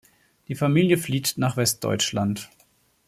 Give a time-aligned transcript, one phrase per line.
[0.47, 2.49] Die Familie flieht nach Westdeutschland.